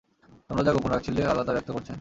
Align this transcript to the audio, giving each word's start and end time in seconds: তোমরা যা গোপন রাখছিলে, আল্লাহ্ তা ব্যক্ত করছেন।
তোমরা 0.49 0.63
যা 0.63 0.71
গোপন 0.71 0.91
রাখছিলে, 0.91 1.21
আল্লাহ্ 1.25 1.45
তা 1.45 1.53
ব্যক্ত 1.53 1.69
করছেন। 1.71 1.89